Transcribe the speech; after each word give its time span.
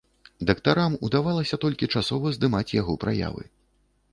Дактарам 0.49 0.95
удавалася 1.07 1.59
толькі 1.65 1.91
часова 1.99 2.33
здымаць 2.39 2.67
яго 2.81 2.93
праявы. 3.05 3.43